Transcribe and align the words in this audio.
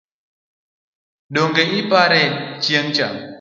Donge 1.35 1.63
ipare 1.79 2.21
chieng’cha? 2.63 3.07